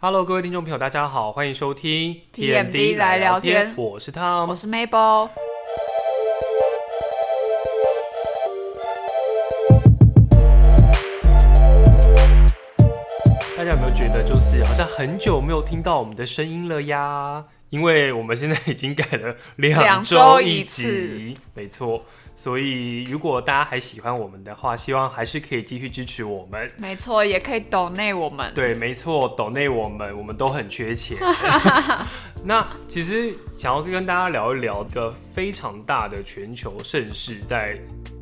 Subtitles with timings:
[0.00, 5.28] Hello，各位听众朋友，大家好，欢迎收听 TMD 来聊天我是 Tom，我是 Mabel。
[13.56, 17.44] 大家有没有觉得，就是好像很久没有听到我们的声音了呀？
[17.70, 22.04] 因为我们现在已经改了两周一集，没错。
[22.34, 26.70] 所以如果大家还喜欢我们的话，希望还是可以继续支持我们。
[26.76, 28.52] 没错，也可以抖内我们。
[28.54, 31.18] 对，没错，抖内我们，我们都很缺钱。
[32.44, 37.76] 那其实想要跟大家聊一聊，个非常大的全球盛事在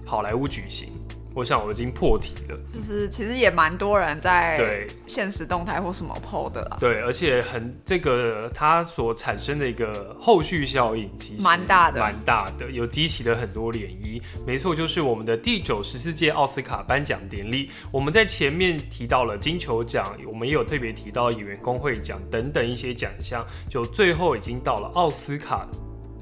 [0.07, 0.89] 好莱坞举行。
[1.37, 6.79] 我想我已经破题了，就是其实也蛮多人在对现实动态或什么 PO 的啦。
[6.81, 14.23] 对，而且很这个它所产生的一个后续效应其实蛮大的，蛮大的，有激起了很多涟漪。
[14.47, 17.71] 没错，就是我们的第九十四届奥斯卡颁奖典礼。
[17.93, 25.69] 我们在前面提到了金球奖，我们也有特别提到演员工会奖等等一些奖项，就最后已经到了奥斯卡。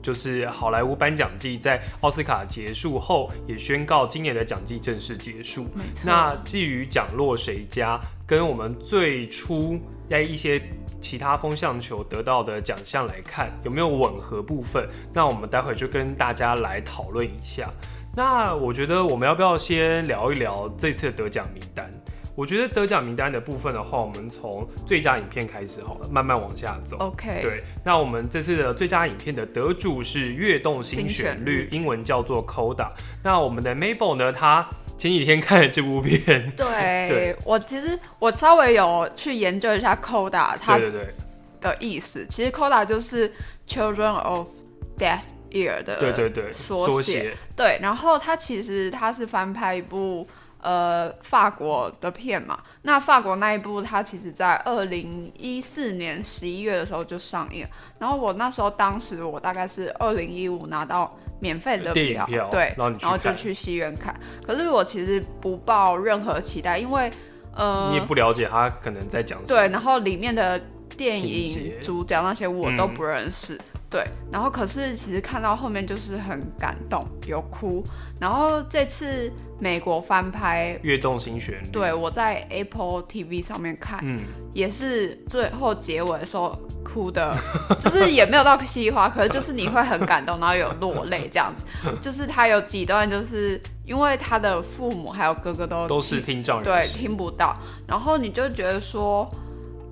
[0.05, 5.67] 就是好莱坞颁奖季在奥斯卡结束后，也宣告今年的奖季正式结束。
[6.05, 10.61] 那至于奖落谁家，跟我们最初在一些
[11.01, 14.87] 其他风向球得到的奖项来看，有没有吻合部分？
[15.15, 17.71] 那我们待会就跟大家来讨论一下。
[18.15, 21.91] 那我觉得我们要不要先聊一聊这次的得奖名单？
[22.37, 26.97] 我觉得得奖名单的部分的话，我们从最佳影片开始好了，慢慢往下走。
[26.99, 27.41] OK。
[27.43, 32.91] 对，那我们这次的最佳影片的得主是《跃动新旋律》，英文叫做 Coda。
[33.23, 34.33] 那我们的 Mabel 呢？
[34.33, 34.69] 他
[34.99, 36.51] 前几天看了这部片。
[36.57, 40.77] 对，我其实我稍微有去研究一下 Coda，它
[41.61, 42.27] 的意思。
[42.29, 43.33] 其实 Coda 就是
[43.69, 44.49] Children of
[44.99, 45.21] Death》。
[45.53, 47.33] ear 的对对对缩写。
[47.57, 50.27] 对，然后它其实它是翻拍一部。
[50.65, 57.67] 呃，法国的片嘛，那法国那一部，它其实在二零一四年十一月的时候就上映。
[57.99, 64.19] 然后我那时候，当时我大概是二零一五拿到免费的票，对，然后就去戏院看。
[64.47, 67.11] 可是我其实不抱任何期待，因为
[67.55, 69.61] 呃，你也不了解他可能在讲什么。
[69.61, 70.59] 对，然后里面的
[70.97, 73.61] 电影主角那些我都不认识。
[73.95, 77.81] 对，然后可是其实看到后面就是很感动，有哭。
[78.21, 87.33] 然后这次美国翻拍《跃动新旋律》，对我在 Apple TV 上面看，嗯，也是最后结尾的时候哭的，
[87.79, 91.65] 就是也没有到稀花，可是就是你会很感动，然后有落泪这样子。
[92.03, 97.57] 就是他有几段，就是因为他的父母还有哥哥都都是听障人对，听不到，
[97.87, 99.31] 然后你就觉得说，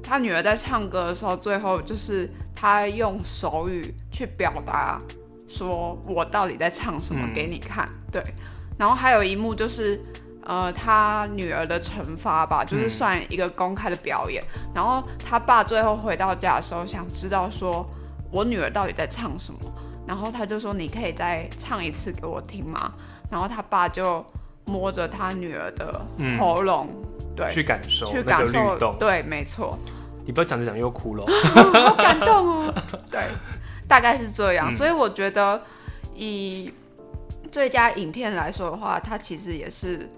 [0.02, 2.28] 他女儿在唱歌的时候，最后就是。
[2.54, 5.00] 他用手语去表达，
[5.48, 7.88] 说我到底在唱什么给你看。
[8.10, 8.22] 对，
[8.78, 10.00] 然后还有一幕就是，
[10.44, 14.42] 呃，他女儿的惩罚吧，就是算一个公开的表演。
[14.74, 17.88] 然后他爸最后回到家的时候，想知道说
[18.30, 19.58] 我女儿到底在唱什么。
[20.04, 22.92] 然后他就说：“你可以再唱一次给我听吗？”
[23.30, 24.22] 然后他爸就
[24.66, 26.04] 摸着他女儿的
[26.40, 26.88] 喉咙，
[27.36, 29.78] 对，去感受，去感受，对，没错。
[30.24, 32.74] 你不要讲着讲又哭了， 好感动哦。
[33.10, 33.28] 对，
[33.88, 34.74] 大概是这样。
[34.76, 35.60] 所以我觉得，
[36.14, 36.72] 以
[37.50, 40.08] 最佳影片来说的话，它其实也是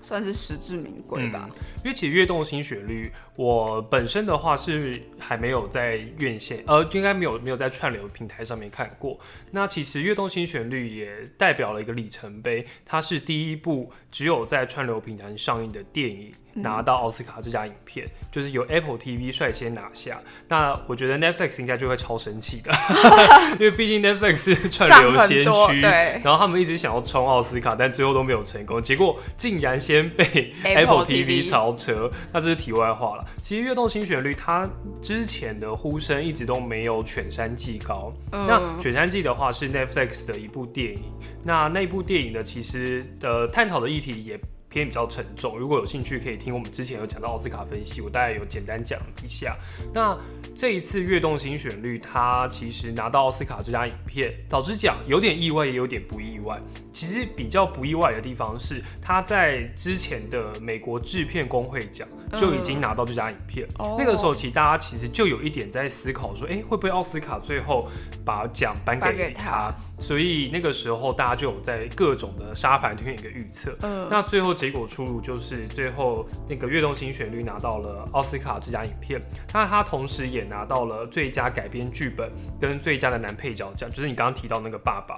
[0.00, 1.48] 算是实至名归吧。
[1.84, 3.04] 因为其实《跃动新旋律》，
[3.36, 9.18] 我本身的话是还没有在院线，呃，应该没有没有在串流平台上面看过。
[9.50, 16.32] 那其实《跃动新旋律》也代表了一个里程碑，它是第一部只有在串流平台上映的电影。
[16.56, 20.20] 拿到奥斯卡最佳影片，就是由 Apple TV 率先拿下。
[20.46, 22.70] 那我觉得 Netflix 应该就会超生气的，
[23.58, 32.08] 因为毕竟 Netflix 是串流先驱，然后他们一直想要冲奥斯卡，但最后都没有成功，结果竟然先被 Apple TV 超车。
[32.32, 33.23] 那这是题外话了。
[33.36, 34.68] 其实《跃动新旋律》它
[35.02, 38.10] 之前的呼声一直都没有《犬山记》高。
[38.30, 41.04] 那《犬山记》的话是 Netflix 的一部电影，
[41.42, 44.40] 那那部电影的其实的探讨的议题也。
[44.74, 49.56] 偏比较沉重，如果有兴趣可以听我们之前有讲到奥斯卡分析，我大概有简单讲一下。
[49.92, 50.18] 那
[50.52, 56.60] 这一次《跃动新旋律》它其实拿到奥斯卡最佳影片，导致讲有点意外，也有点不意外。
[56.92, 63.64] 其实比较不意外的地方是，他在之前的美国制片工会奖就已经拿到最佳影片。
[63.96, 67.88] 那个时候其实大家其实就有一点在思考说，哎，会不会奥斯卡最后
[68.24, 69.72] 把奖颁给他？
[69.98, 73.76] 所以那个时候，大家就有在各种的沙盘推演一个预测。
[73.82, 79.20] 嗯，那最后结果出炉，就是最后那个《跃动新旋律》拿到了奥斯卡最佳影片，
[79.52, 82.30] 那他同时也拿到了最佳改编剧本
[82.60, 85.16] 跟最佳的男配角奖，就是你刚刚提到那个爸爸。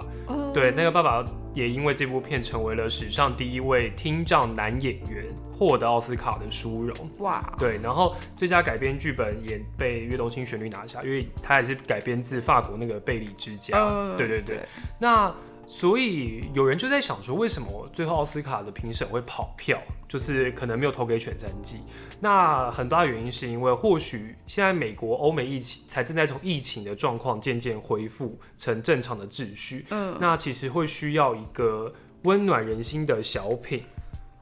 [0.53, 5.25] 对，那个爸爸也因为这部片成为了史上第一位听障男演员
[5.57, 6.95] 获得奥斯卡的殊荣。
[7.19, 13.77] 哇，对，然后最佳改编剧本也被《悦动新旋律》拿下，因为它也是改编自法国那个贝利之家。
[13.77, 14.59] 呃对对对，
[14.99, 15.33] 那
[15.65, 19.77] 所以有人就在想说，为什么最后奥斯卡的评审会跑票，
[20.07, 21.77] 就是可能没有投给《犬山记》？
[22.21, 29.85] 那很大的原因是因为，或许现在美国、欧美疫情才正在从疫情的状况渐渐恢复成正常的秩序。
[29.89, 31.93] 嗯，那其实会需要一个
[32.23, 33.83] 温暖人心的小品，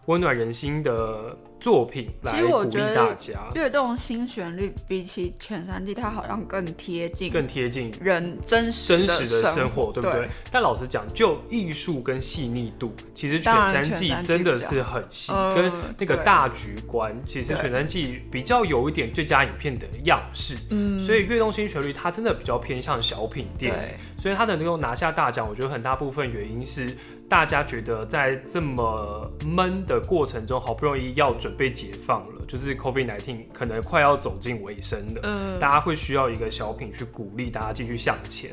[0.06, 10.28] 温暖人心的作品其来鼓励大家，跃动新旋律比起全三季，它好像更贴近更贴近人真实真实的生生活，对不对？
[10.52, 20.56] 但老实讲，就艺术跟细腻度，其实《犬当然山记犬山》记真的是很细，呃跟那个大局观，其实《全三季》比较有一点最佳影片的样式。
[20.70, 26.96] 嗯，所以《跃动新旋律》它真的比较偏向小品电影，所以它能够拿下大奖，我觉得很大部分原因是
[27.28, 38.52] 大家觉得在这么闷的过程中，好不容易要准备解放了，就是 COVID 1 9可能快要走进尾声了，嗯，大家会需要一个小品去鼓励大家继续向前。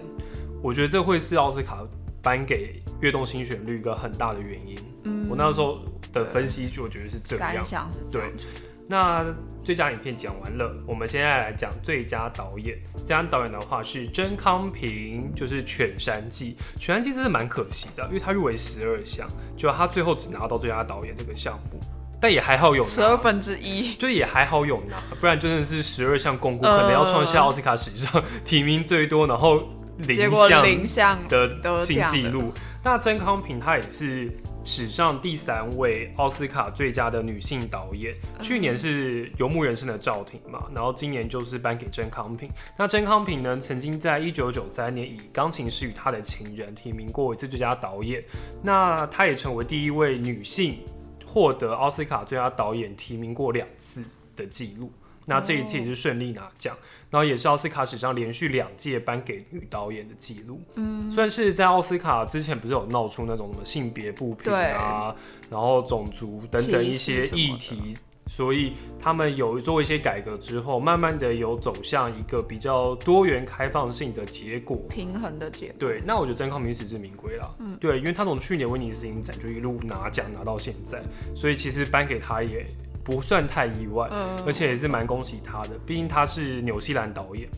[0.62, 1.78] 我觉得这会是奥斯卡
[2.22, 4.76] 颁给《跃动新旋律》一个很大的原因。
[5.04, 5.80] 嗯我那时候
[6.12, 7.64] 的分析，就我觉得是这样感。
[7.64, 8.46] 想是这样对，
[8.88, 9.24] 那
[9.64, 12.76] 最佳影片讲完了，我们现在来讲最佳导演。
[12.96, 16.56] 最佳导演的话是甄康平，就是《犬山记》。
[16.80, 19.26] 《犬山记》真是蛮可惜的，因为他入围十二项，
[19.56, 21.78] 就他最后只拿到最佳导演这个项目，
[22.20, 23.16] 但也还好有十二拿。
[23.16, 29.62] 分之一，就也还好有拿，不然真的是十二项共估，呃可能要创下奥斯卡史上提名最多，然后
[29.98, 32.52] 零项零项的新纪录。
[32.84, 34.28] 那曾康平她也是
[34.64, 42.50] 史上第三位奥斯卡最佳的女性导演，去年是《游牧人生》的赵婷嘛，然后今年就是颁给曾康平。
[42.76, 48.22] 那曾康平呢，曾经在一九九三年以《钢琴师与他的情人》提名过一次最佳导演，
[48.62, 50.80] 那她也成为第一位女性
[51.24, 54.02] 获得奥斯卡最佳导演提名过两次
[54.34, 54.90] 的记录。
[55.26, 56.76] 那这一次也是顺利拿奖，
[57.10, 60.60] 然后也是奥斯卡史上连续两届颁给女导演的记录。
[60.74, 65.14] 嗯，算是在奥斯卡之前不是有闹出那种什么性别不平啊，
[65.50, 67.96] 然后种族等等一些议题，
[68.26, 74.76] 所以他们有做一些改革之后，慢慢的有走向一个比较多元开放性的结果。
[74.88, 75.76] 平衡的结果。
[75.78, 77.54] 对，那我觉得真康明实至名归了。
[77.60, 81.02] 嗯，对，因为他从去年威尼斯影展就一路拿奖拿到现在，
[81.34, 82.66] 所以其实颁给他也
[83.04, 87.48] 不算太意外，嗯，而且也是蛮恭喜他的，毕竟他是纽西兰导演。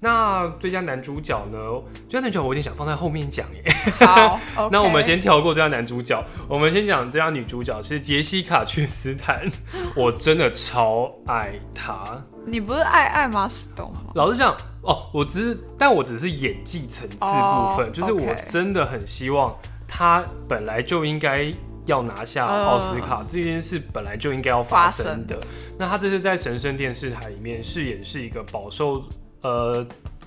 [0.00, 1.58] 那最佳男主角呢？
[2.08, 3.64] 最佳男主角我有点想放在后面讲耶。
[4.06, 4.38] 好
[4.70, 9.50] 那我们先跳过最佳男主角，我们先讲最佳女主角是杰西卡·屈斯坦。
[9.96, 12.22] 我真的超爱她。
[12.46, 14.12] 你不是爱爱马仕东吗？
[14.14, 19.52] 老实讲，哦，我只是，但我只是演技层次部分哦就是我真的很希望
[19.88, 21.52] 她本来就应该
[21.88, 25.34] 要拿下奥斯卡、这件事，本来就应该要发生的。
[25.34, 25.44] 生
[25.76, 29.02] 那他这是在神圣电视台里面饰演是一个饱受
[29.42, 29.86] 呃。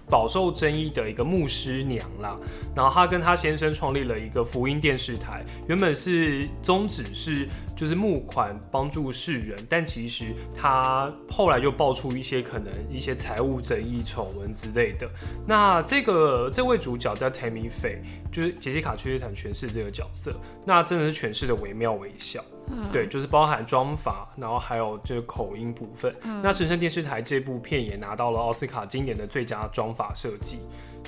[0.09, 2.37] 饱受争议的一个牧师娘啦，
[2.75, 15.09] 然后她跟她先生创立了一个福音电视台，原本是宗旨是就是募款帮助世人，但其实她后来就爆出一些可能一些财务争议、丑闻之类的。
[15.47, 17.99] 那这个这位主角叫 Tammy Faye，
[18.31, 20.31] 就是杰西卡·屈斯坦诠释这个角色，
[20.65, 22.43] 那真的是诠释的惟妙惟肖。
[22.91, 26.13] 对，就是包含妆法，然后还有就是口音部分。
[26.41, 30.59] 那神圣电视台这部片也拿到了奥斯卡今年的最佳妆法设计、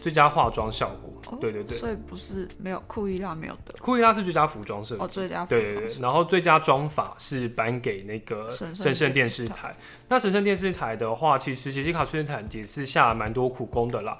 [0.03, 1.13] 最佳化妆效果。
[1.31, 5.01] 哦对对对，所以不是没有库伊拉没有的库伊拉是最佳服装设计。
[5.01, 9.73] 哦，最佳对对对，然后最佳妆法是颁给那个神圣电电视视台。
[10.09, 14.17] 那神圣电视台的话，其实杰西卡·崔斯坦也是下了蛮多苦功的啦。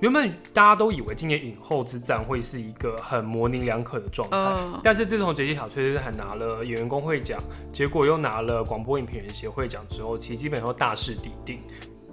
[0.00, 7.40] 原本大家都以为今年影后之战会是一个很模棱两可的状态，嗯但是自从杰西卡·崔斯坦拿了演员工会奖，
[7.72, 11.60] 结果又拿了广播影评人协会奖之后，其实基本上都大势已定。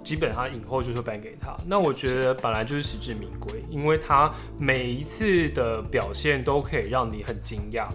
[0.02, 7.86] 基本上影后就是颁给他，那我觉得本来就是实至名归，因为他每一次的表现都可以让你很惊讶。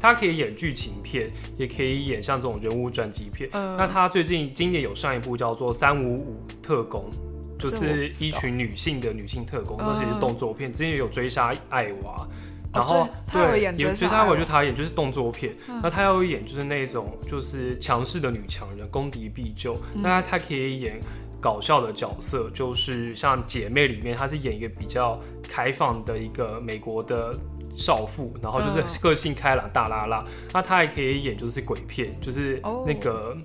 [0.00, 3.48] 他可以演剧情片，也可以演像这种人物传记片。
[3.54, 7.10] 嗯那他最近今年有上一部叫做《三五五特工》，
[7.58, 10.70] 就是一群女性的女性特工，嗯那是动作片。
[10.70, 12.28] 之前也有追杀艾娃，
[12.70, 15.56] 然后、追他有追杀追杀艾娃就他演，就是动作片。
[15.70, 19.72] 嗯那他要演就是那种就是强势的女强人，攻敌必救。
[19.94, 21.00] 嗯那他可以演
[21.44, 27.30] 搞笑的角色，就是像姐妹里面，她是演一个比较开放的一个美国的
[27.76, 30.24] 少妇，然后就是嗯个性开朗大拉拉。
[30.54, 33.36] 那她还可以演就是鬼片，就是哦那个。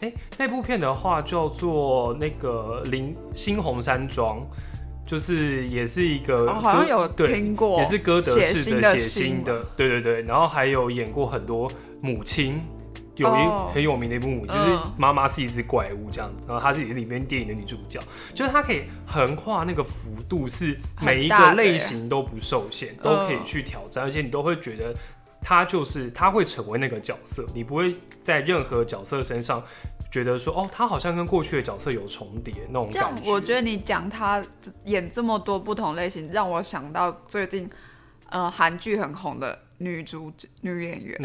[0.00, 4.40] 哎、那部片的话叫做那个《林新红山庄》，
[5.04, 11.68] 就是也是一个哦，好像有对听过，也是歌德式的血腥的，对对对，然后还有演过很多
[12.00, 12.60] 母亲，
[13.18, 18.00] 有一哦很有名的一部母，就是嗯妈妈是一只怪物这样子，然后她是里面电影的女主角，
[18.34, 24.94] 就是她可以横跨那个幅度，是每一个类型都不受限，都可以去挑战，而且你都会觉得。
[25.40, 29.62] 她就是她会成为那个角色，你不会在任何角色身上
[30.10, 33.30] 觉得说哦，她好像跟过去的角色有重叠那种这样感觉。
[33.30, 34.44] 我觉得你讲他
[34.84, 37.70] 演这么多不同类型，让我想到最近
[38.30, 41.16] 呃韩剧很红的女主女演员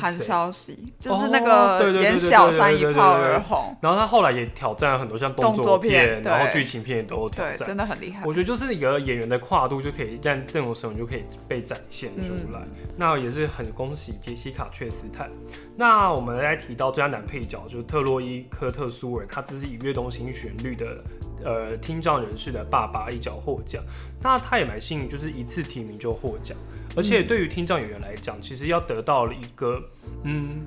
[0.00, 7.68] 韩谁韶熙，就是哦那个演小三一炮而红，然后她后来也挑战了很多像动动作片，片然后剧情片也都有挑对，战。
[7.68, 8.32] 真的很厉害我。
[8.32, 12.60] 觉得就是一个演员的跨度就可以让这种时候就可以被展现出来，
[12.96, 15.30] 那也是很恭喜杰西卡·确斯坦。
[15.76, 21.02] 那我们来提到最佳男配角，就是特洛伊·科特苏尔，他只是以《跃动新旋律》的
[21.44, 23.82] 呃听障人士的爸爸一角获奖。
[24.22, 26.56] 那他也蛮幸运，就是一次提名就获奖，
[26.96, 29.82] 而且对于听障演员来讲，其实要得到了一个
[30.24, 30.60] 嗯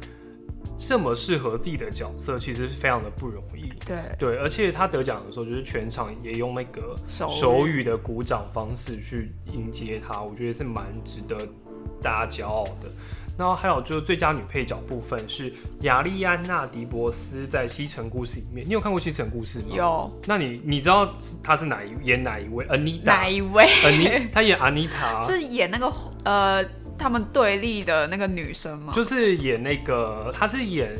[0.77, 3.70] 这么适合自己的角色，其实是非常的不容易。
[3.86, 11.38] 对，对，而且他得奖的时候，就是全场也用那个手手语的鼓掌方式去迎接他，我觉得是蛮值得
[12.01, 12.89] 大家骄傲的。
[13.38, 15.51] 然后还有就是最佳女配角部分是
[15.82, 19.75] 亚丽安娜·迪博斯在《西城故事》里面，你有看过《西城故事》吗？。
[19.75, 21.13] 有那你你知道
[21.44, 25.92] 她是哪一演哪一位？Anita，哪一位？Ani，她演 Anita， 是演那个
[26.24, 26.63] 呃
[26.98, 28.94] 他们对立的那个女生吗？
[28.94, 30.96] 就是演那个，她是演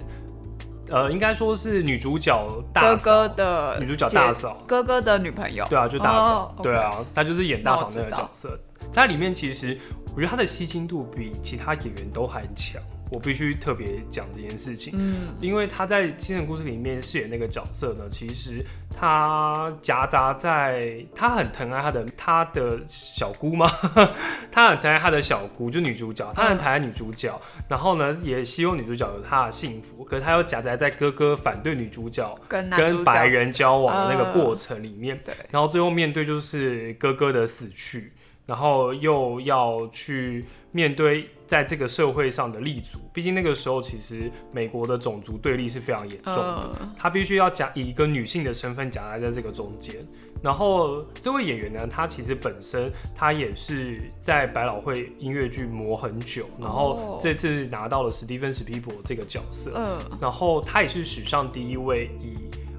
[0.90, 4.62] 呃，应该说是女主角大哥嫂哥的女主角大嫂。
[4.68, 5.66] 哥哥的女朋友。
[5.70, 8.60] 对啊，就大嫂，对啊，她就是演大嫂那个角色。
[8.96, 9.78] 在里面其实
[10.16, 14.94] 我觉得他的吸睛度比其他演员都还强，我必须特别讲这件事情。
[14.96, 23.70] 嗯，因为他在《精神故事》里面饰演那个角色呢，其实他夹杂在他很疼爱他的他的小姑吗？
[24.50, 27.38] 他很疼爱他的小姑，就女主角，他很疼爱女主角，
[27.68, 38.14] 然后呢，也希望女主角有她的幸福，可是他又夹杂在哥哥反对女主角跟男跟白人交往的那个呃过程里面，对然后最后面对就是哥哥的死去，
[38.46, 43.00] 然后又要去面对在这个社会上的立足。
[43.14, 49.96] 毕竟那个时候其实美国的种族对立是非常严重的，嗯她必须要夹以一个女性的身份夹杂在这个中间。
[50.44, 59.72] 然后这位演员呢，她其实本身她也是在百老汇音乐剧磨很久，然后哦这次拿到了史蒂芬史皮伯这个角色。
[59.76, 62.36] 嗯，然后他也是史上第一位以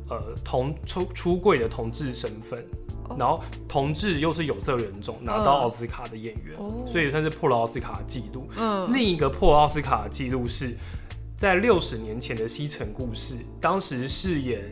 [0.08, 2.64] 呃同出出柜的同志身份，
[3.08, 8.48] 哦然后同志又是有色人种拿到嗯奥斯卡的演员，哦所以算是破了奥斯卡的记录。
[8.58, 10.76] 嗯，另一个破奥斯卡的记录是
[11.36, 14.62] 在六十年前的《西城故事》，当时饰演。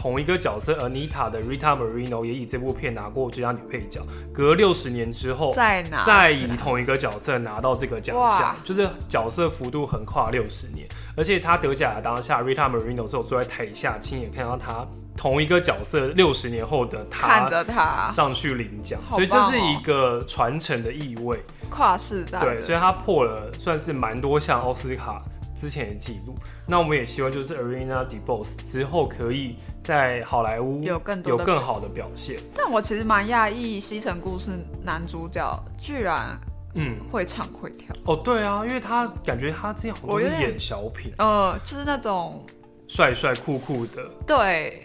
[0.00, 4.00] 同一个角色 Anita 的 Rita Moreno 也以这部片拿过最佳女配角。
[4.32, 6.02] 隔六十年之后，再拿？
[6.02, 21.44] 再以同一个角色拿到这个奖项，就是角色幅度横跨六十年，而且她得奖的当下，Rita Moreno 是我坐在台下亲眼看到他同一个角色六十年后的看他着他上去领奖，所以这是一个传承的意味。
[21.68, 25.22] 跨世代，对，所以她破了算是蛮多项奥斯卡
[25.60, 26.34] 之前的记录。
[26.66, 32.38] 那我们也希望就是 Arena DeBose 之后可以在好莱坞有更多有更好的表现。
[32.54, 34.50] 但我其实蛮讶异，《西城故事》
[34.82, 36.38] 男主角居然
[36.74, 41.12] 嗯，会唱会跳，哦，对啊，因为他感觉他之前好像都是我有点演小品。
[41.18, 42.42] 呃，就是那种
[42.88, 44.82] 帅帅酷酷的，对，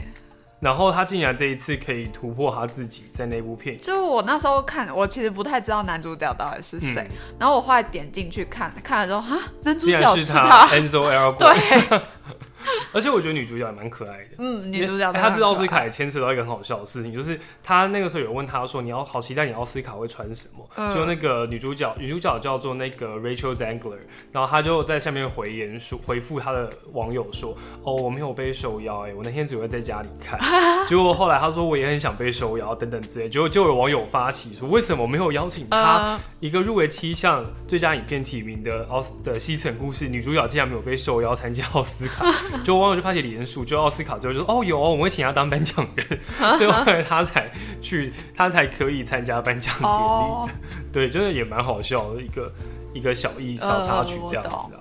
[0.60, 7.18] 然后他竟然这一次可以突破他自己在那部片，就我那时候看，我其实不太知道男主角到底是谁，嗯。
[7.40, 12.00] 然后我后来点进去看，看了之后，哈，男主角是他他，Enzo Elgort，对，
[12.91, 14.36] 而且我觉得女主角也蛮可爱的。
[14.39, 23.98] 嗯，女主角哎他知道奥斯卡也牵扯到一个很好笑的事情，就是她那个时候有问她说：“你要好期待你奥斯卡会穿什么？”嗯就那个女主角，女主角叫做那个 Rachel Zegler，
[24.31, 30.39] 然后她就在下面回言说，回复她的网友说：“哦，我没有被受邀，哎，我那天只会在家里看。
[30.88, 35.77] ”结果后来她说我也很想被受邀等等之类，结果就有网友发起说：“为什么没有邀请他？”
[36.15, 42.25] 呃，一个入围七项最佳影片提名的奥斯的西城故事女主角竟然没有被受邀参加奥斯卡，
[42.64, 46.20] 就网友就发起联署，就奥斯卡之后就说哦有哦，我们会请他当颁奖人，
[46.58, 50.50] 最后后来他才去，他才可以参加颁奖典礼，哦，
[50.92, 52.52] 对，真的也蛮好笑的一个
[52.94, 54.80] 一个小意小插曲这样子呃啊。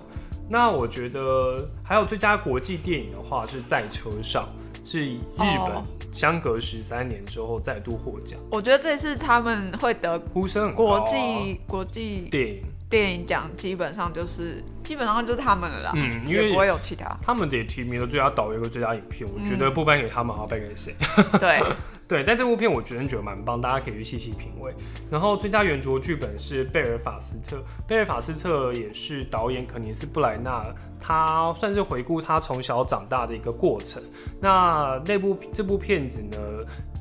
[0.49, 4.49] 那我觉得还有最佳国际电影的话是在车上，
[4.85, 5.85] 是以日本哦。
[6.13, 11.01] 相隔十三年之后再度获奖，我觉得这次他们会得呼声很高啊。
[11.01, 12.63] 国际国际电影。
[12.89, 17.19] 电影奖，基本上就是基本上就是他们了啦，嗯，因为也不会有其他。
[17.23, 20.95] 他们也提名了最佳导演和最佳影片，我觉得不颁给他们，好颁给谁？
[21.41, 21.61] 对，
[22.07, 24.73] 对，但这部片我觉得觉得蛮棒，大家可以去细细品味。
[25.11, 30.63] 然后最佳原著剧本是贝尔法斯特，贝尔法斯特也是导演肯尼斯布莱纳，
[31.01, 34.03] 他算是回顾他从小长大的一个过程。
[34.41, 36.39] 那那部这部片子呢，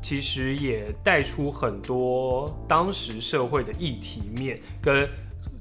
[0.02, 5.08] 其实也带出很多当时社会的议题面，跟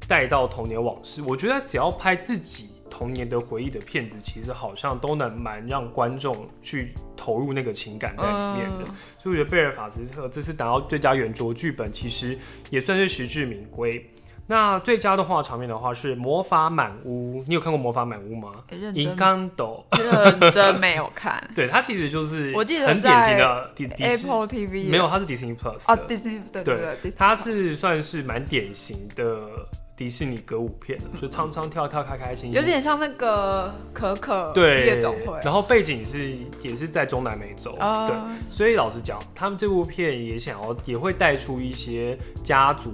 [0.07, 1.23] 带到童年往事。
[1.23, 2.69] 我觉得只要拍自己。
[2.95, 8.85] 童年的回忆的片子，其实好像都能蛮让观众去投入那个情感在里面的。
[9.19, 14.07] 所以我觉得贝尔法斯特这次拿到最佳原著剧本，其实也算是实至名归。
[14.47, 18.53] 那最佳的话场面的话是《魔法满屋》，你有看过《魔法满屋》吗？
[18.95, 21.43] 银刚斗认真没有看。
[21.55, 29.49] 对，它其实就是我记得很典型的 Apple TV 没有，它是 Disney Plus 哦，Disney 对对对，它是算是蛮典型的。
[29.95, 35.39] 迪士尼歌舞片就唱唱跳跳开开心心，有点像那个可可对夜总会。
[35.45, 36.33] 然后背景是
[36.63, 38.17] 也是在中南美洲，对。
[38.51, 42.91] 所以老实讲，他们这部片也想要也会带出一些家族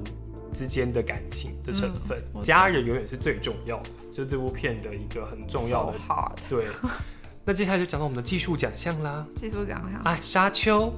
[0.53, 5.95] 之间的感情的成分，家人永远是最重要的，就这部片的一个很重要的。
[6.49, 6.67] 对。
[7.45, 9.27] 那接下来就讲到我们的技术奖项啦。
[9.35, 10.93] 技术奖项，哎，沙丘。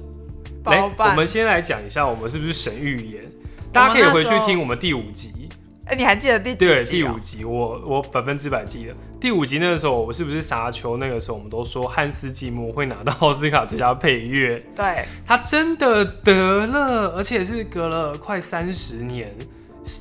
[0.65, 3.23] 来，我们先来讲一下，我们是不是神预言？
[3.71, 5.47] 大家可以回去听我们第五集。
[5.91, 6.65] 哎，你还记得第几集？
[6.65, 8.95] 对，第五集，我我百分之百记得。
[9.19, 10.95] 第五集那个时候，我是不是沙丘？
[10.95, 14.63] 那个时候我们都说汉斯季默会拿到奥斯卡最佳配乐。
[14.73, 19.35] 对，他真的得了，而且是隔了快三十年。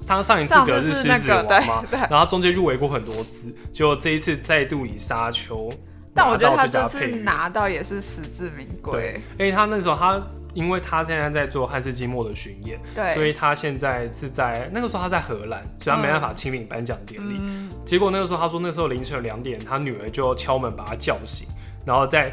[0.07, 1.85] 他上一次得是狮子王嘛？
[1.91, 1.99] 对。
[2.09, 5.69] 然后中间入围过很多次，就这一次再度以沙丘
[6.15, 9.21] 但我觉得他这次拿到也是实至名归。
[9.37, 10.23] 对，他那时候他。
[10.55, 17.41] 因为他现在在做汉斯季默的巡演，对，所以他现在是在那个时候他在荷兰，所以他没办法亲临颁奖典礼。
[17.85, 21.47] 结果那个时候他说，那时候凌晨两点，他女儿就敲门把他叫醒，
[21.87, 22.33] 然后在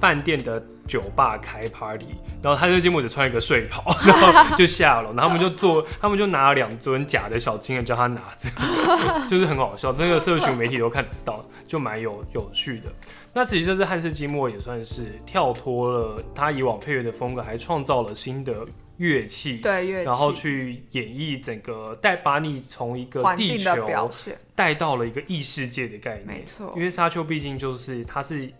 [0.00, 2.06] 饭店的酒吧开 party，
[2.42, 8.48] 然后汉斯季默只穿一个睡袍， 然后就下楼，然后他们就做，他们就拿了两尊假的小金人叫他拿着，
[9.28, 12.86] 就是很好笑，这个社群媒体都看得到，就蛮有有趣的。
[13.32, 18.66] 那其实这次汉斯季默也算是跳脱了他以往配乐的风格，还创造了新的
[18.96, 24.10] 乐器，对乐器，然后去演绎整个带把你从一个地球
[24.56, 26.72] 带到了一个异世界的概念，没错。
[26.74, 28.50] 因为沙丘毕竟就是它是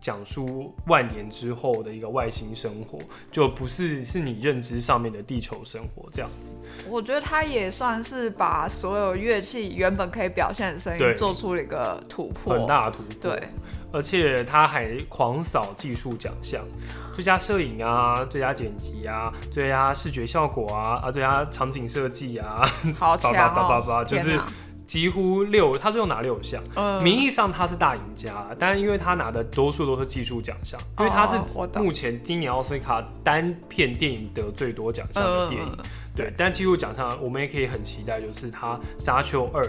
[0.00, 2.98] 讲述万年之后的一个外星生活，
[3.30, 6.58] 就不是是你认知上面的地球生活这样子。
[6.88, 13.42] 我觉得他也算是把所有乐器原本可以表现的声音做出了一个突破，很大的突破，对。
[13.92, 16.64] 而且他还狂扫技术奖项，
[17.12, 22.64] 最佳摄影啊，最佳剪辑啊，最佳视觉效果啊，啊，最佳场景设计啊，
[22.96, 24.04] 好强哦！
[24.06, 24.38] 就是
[24.90, 26.60] 几乎六，他最后拿六项。
[27.00, 31.38] 名义上他是大赢家，但因为他拿的多数都是技术奖项，因为他是
[31.78, 35.78] 目前今年奥斯卡单片电影得最多奖项的电影。
[36.12, 39.62] 对，但技术奖项我们也可以很期待，就是他《沙丘二》。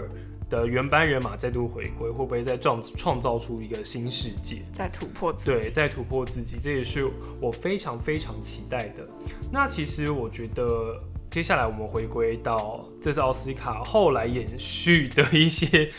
[0.50, 4.60] 的原班人马再度回归，会不会再创创造出一个新世界？
[4.70, 5.50] 再突破自己？
[5.50, 9.08] 对，再突破自己，这也是我非常非常期待的。
[9.50, 10.98] 那其实我觉得，
[11.32, 15.90] 接下来我们回归到这次奥斯卡后来延续的一些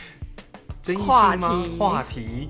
[0.79, 1.65] 争议性吗？
[1.79, 2.49] 话题，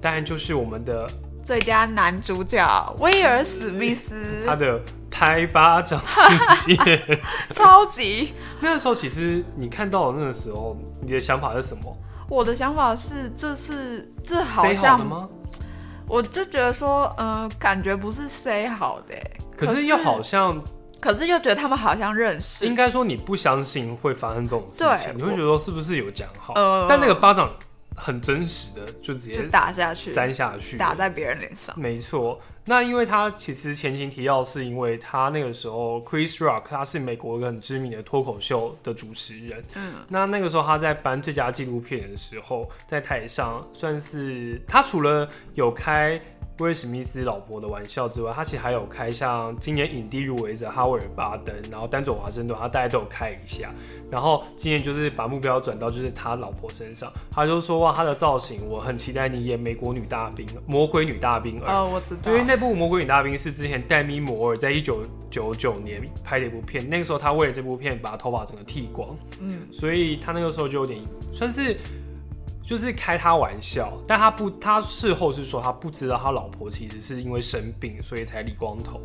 [0.00, 1.06] 当然就是我们的。
[1.44, 7.20] 最佳男主角威尔史密斯，他的拍巴掌事件
[7.52, 8.32] 超级。
[8.58, 11.94] 那个时候，其实你看到的那个时候，你的想法是什么？
[12.30, 15.28] 我的想法是，这是这好像吗？
[16.08, 19.14] 我就觉得说，嗯，感觉不是 say 好的，
[19.54, 20.58] 可是又好像，
[21.04, 22.64] 可是又觉得他们好像认识。
[22.64, 26.54] 应该说，你不相信会发生这种事情，你会觉得说是不是有讲好？
[26.88, 27.52] 但那个巴掌。
[27.96, 31.72] 很真实的，就直接打下去，扇下去，打在别人脸上。
[31.78, 39.62] 没错，那因为他其实前情提要，是因为他那个时候 Chris Rock 他是美国一个很知名的脱口秀的主持人。
[39.76, 46.20] 嗯，那那个时候他在颁最佳纪录片的时候，在台上算是他除了有开。
[46.60, 53.72] 威尔史密斯老婆的玩笑之外，他其实还有开像今年影帝入围者哈维尔巴登，然后丹佐华盛顿，他大家都有开一下。
[54.08, 61.60] 然后今年就是把目标转到就是他老婆身上，他就说哇，他的造型我很期待你演美国女大兵，魔鬼女大兵。
[61.62, 71.00] 哦，我知道，因为那部魔鬼女大兵是之前戴咪摩尔在一九九九年拍的一部片，那个时候他为了这部片把头发整个剃光，嗯，所以他那个时候就有点
[71.32, 71.76] 算是。
[72.66, 79.00] 就是开他玩笑，但他不，他事后是说他不知道他老婆其实是因为生病，所以才理光头。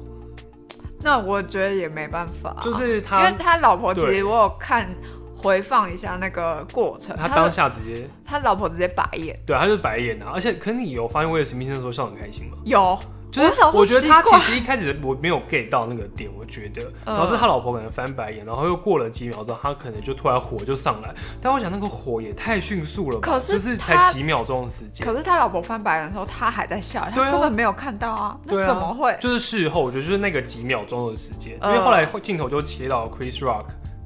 [1.01, 4.89] 那我觉得也没办法，就是他，因为他老婆其实我有看
[5.35, 12.57] 回放一下那个过程，他当下直接他老婆直接白眼，对，他就是白眼啊，而且可是你有发现威尔史密斯那时候笑得很开心吗？
[12.65, 12.99] 有，
[13.31, 17.15] 就是我觉得他其实一开始我没有 get 到那个点，我觉得，嗯。
[17.15, 29.15] 然后是他老婆可能翻白眼，然后又过了几秒之后，他可能就突然火就上来，但我想那个火也太迅速了吧，可是就是才他几秒钟的时间，可是他老婆翻白眼的时候，他还在笑，他根本没有看到啊，那怎么会？
[29.19, 33.65] 就是事后，我觉得就是那个几秒钟的时间，因嗯为后来镜头就切到 Chris Rock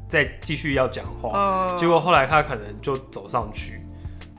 [0.09, 3.81] 再继续要讲话，呃，结果后来他可能就走上去，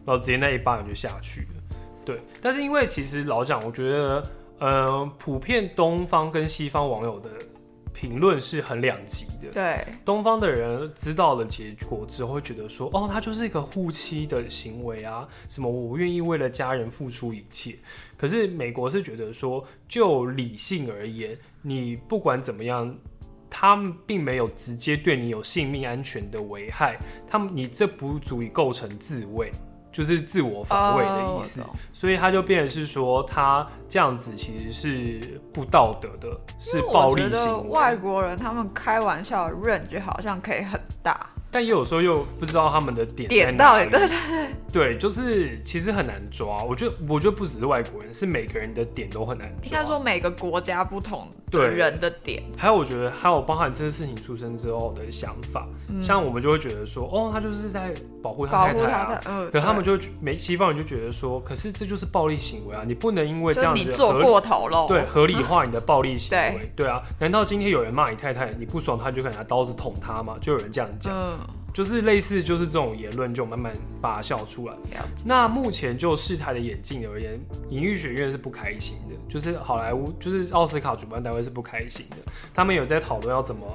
[0.04, 1.76] 然后直接那一巴掌就下去了。
[2.04, 4.22] 对，但是因为其实老讲，我觉得
[4.58, 7.30] 呃，普遍东方跟西方网友的
[7.92, 9.50] 评论是很两极的。
[9.52, 17.76] 对，东方的人知道了结果之后，会觉得说，哦，他就是一个护妻的行为啊，什么我愿意为了家人付出一切。
[18.16, 22.96] 可是美国是觉得说，就理性而言，你不管怎么样，
[23.50, 29.52] 他们并没有直接对你有性命安全的危害，他们你这不足以构成自卫。
[29.94, 37.70] 就是自我防卫的意思，所以他就变成是说，他这样子其实是不道德的，是暴力行为。
[37.70, 46.58] 外国人他们开玩笑的 range 好像可以很大，但也有时候又不知道他们的点在点到底对对对，就是其实很难抓。
[46.64, 49.66] 我觉得，我觉得不只是外国人，是每个人的点都很难抓。
[49.66, 55.68] 应该说每个国家不同的对人的点，还有我觉得还有包含这件事情出生之后的想法，
[56.02, 58.80] 像我们就会觉得说，哦，他就是在保护他太太
[59.14, 66.84] 的，嗯，可他们就没西方人就觉得说，可是这就是暴力行为啊，你不能因为这样子你做过头了，对合理化你的暴力行为对。
[66.84, 70.36] 对啊，难道今天有人骂你太太，你不爽，他就可以拿刀子捅他吗？
[70.40, 71.14] 就有人这样讲。
[71.74, 74.74] 嗯，就是类似就是这种言论就慢慢发酵出来。
[75.24, 77.38] 那目前就事态的演进而言，
[77.70, 82.16] 影艺学院是不开心的，就是好莱坞，就是奥斯卡主办单位是不开心的，
[82.54, 83.66] 他们有在讨论要怎么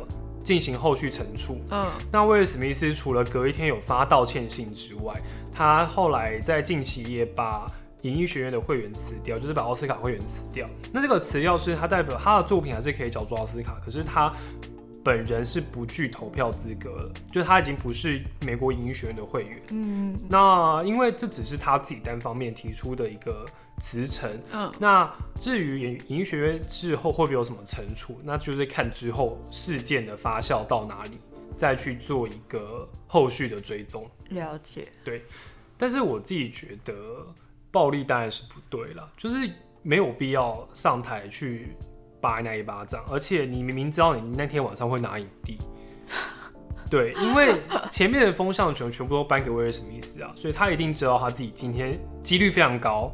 [0.44, 1.60] 进行后续惩处。
[1.70, 5.14] 嗯，那威尔史密斯除了隔一天有发道歉信之外，
[5.54, 7.66] 他后来在近期也把
[8.04, 10.66] 影艺学院的会员辞掉，就是把奥斯卡会员辞掉。
[10.94, 14.34] 那这个辞掉是他代表他的作品还是可以角逐奥斯卡，可是他
[15.04, 19.62] 本人是不具投票资格了，就是他已经不是美国影艺学院的会员。
[19.72, 23.46] 嗯，那因为这只是他自己单方面提出的一个
[23.80, 24.30] 辞呈。
[24.52, 31.18] 嗯，那至于影影艺学院之后会不会有什么惩处，那就是看之后事件的发酵到哪里，
[31.56, 34.10] 再去做一个后续的追踪。
[34.30, 35.24] 了解，对
[35.78, 36.94] 但是我自己觉得
[37.72, 39.50] 暴力当然是不对了，就是
[39.82, 41.70] 没有必要上台去
[42.22, 45.58] 扒那一巴掌，而且你明明知道你那天晚上会拿影帝。
[46.90, 53.12] 对，因为前面的风向球全部都颁给威尔史密斯啊，所以他一定知道他自己今天几率非常高，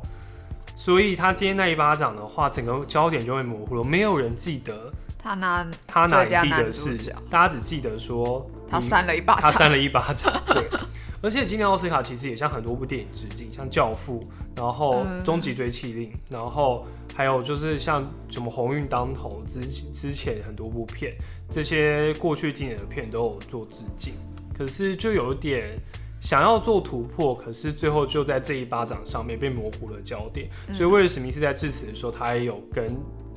[0.75, 6.97] 所以他今天那一巴掌的话，整个焦点就会模糊了，没有人记得他拿他拿影帝的事，
[7.29, 10.69] 大家只记得说他扇了一巴掌，他扇了一巴掌，对。
[11.25, 14.19] 而且今年奥斯卡其实也向很多部电影致敬，像《教父》，
[14.55, 16.85] 然后嗯《终极追缉令》，然后
[17.15, 19.59] 还有就是像什么《鸿运当头》之
[19.91, 21.15] 之前很多部片，
[21.49, 24.13] 这些过去经典的片都有做致敬。
[24.55, 25.77] 可是就有点
[26.21, 30.47] 想要做突破，可是最后就在这一巴掌上面被模糊了焦点。
[30.73, 32.87] 所以威尔史密斯在致辞的时候，他也有跟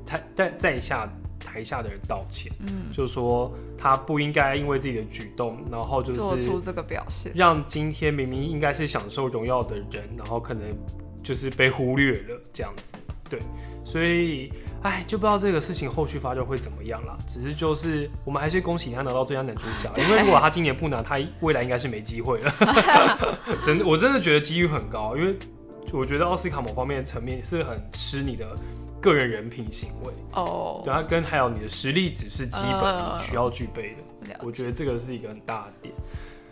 [0.04, 10.62] 在在在下台下的人道歉，嗯，就是说他不应该因为自己的举动，然后就是做出这个表现，让今天明明应该是享受荣耀的人，然后可能
[11.22, 12.96] 就是被忽略了这样子。
[13.30, 13.38] 对，
[13.84, 14.50] 所以
[14.82, 17.14] 哎，就不知道这个事情后续发酵会怎么样啦。
[17.28, 22.50] 只是就是我们还是恭喜他拿到最佳男主角，因为如果他今年不拿，他未来应该是没机会了。
[23.62, 25.36] 真的，我真的觉得机遇很高，因为
[25.92, 28.46] 我觉得奥斯卡某方面的层面是很吃你的
[29.00, 34.34] 个人人品行为，哦，对，它跟还有你的实力只是基本需要具备的。
[34.34, 35.94] 了我觉得这个是一个很大的点。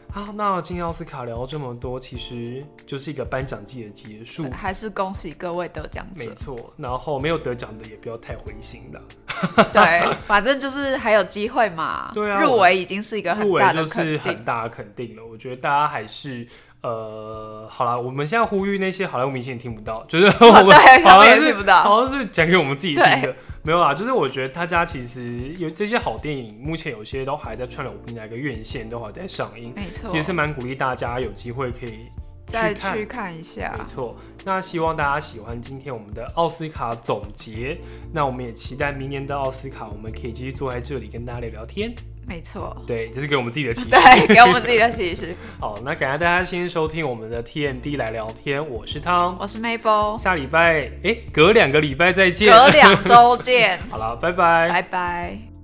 [0.08, 6.72] 好，那今天奥斯卡聊这么多，其实就是一个颁奖季的结束对，还是恭喜各位得奖者，没错。
[6.78, 9.02] 然后没有得奖的也不要太灰心的，
[9.72, 15.26] 对，反正就是还有机会嘛，对啊入围已经是一个很大的肯就是很定，大的肯定了。
[15.26, 16.46] 我觉得大家还是。
[16.82, 23.34] 呃，好啦，我们现在呼吁那些好莱坞明星也听不到，就是 我们好像是听不到好像是讲给我们自己听的对，
[23.64, 23.92] 没有啦。
[23.92, 32.06] 就是我觉得大家其实有这些好电影，目前有些都还在串流平台跟院线都还在上映，没错，其实是蛮鼓励大家有机会可以
[32.46, 37.76] 再去看去看一下没，错，那希望大家喜欢今天我们的奥斯卡总结。
[38.12, 41.92] 那我们也期待明年的奥斯卡，我们可以继续坐在这里跟大家聊聊天。
[42.28, 43.90] 没错，对，这是给我们自己的期许。
[43.94, 45.34] 对，给我们自己的启示。
[45.60, 49.36] 好，那感谢大家今天收听我们的 TMD 来聊天，我是汤。
[49.40, 52.52] 我是 Mabel，下礼拜，哎、隔两个礼拜再见。
[52.52, 54.68] 隔两周见， 好了，拜拜。
[54.68, 55.55] 拜拜。